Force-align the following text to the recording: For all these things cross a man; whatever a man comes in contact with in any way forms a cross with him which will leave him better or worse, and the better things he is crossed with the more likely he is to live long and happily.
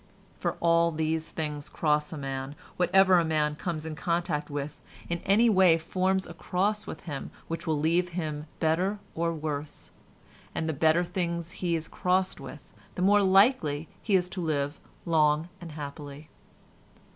For 0.39 0.53
all 0.61 0.91
these 0.91 1.29
things 1.29 1.69
cross 1.69 2.11
a 2.11 2.17
man; 2.17 2.55
whatever 2.75 3.19
a 3.19 3.23
man 3.23 3.55
comes 3.55 3.85
in 3.85 3.93
contact 3.93 4.49
with 4.49 4.81
in 5.09 5.19
any 5.25 5.47
way 5.47 5.77
forms 5.77 6.25
a 6.25 6.33
cross 6.33 6.87
with 6.87 7.01
him 7.01 7.29
which 7.47 7.67
will 7.67 7.77
leave 7.77 8.09
him 8.17 8.47
better 8.59 8.97
or 9.13 9.31
worse, 9.31 9.91
and 10.55 10.67
the 10.67 10.73
better 10.73 11.03
things 11.03 11.51
he 11.51 11.75
is 11.75 11.87
crossed 11.87 12.39
with 12.39 12.73
the 12.95 13.03
more 13.03 13.21
likely 13.21 13.87
he 14.01 14.15
is 14.15 14.27
to 14.29 14.41
live 14.41 14.79
long 15.05 15.49
and 15.61 15.73
happily. 15.73 16.29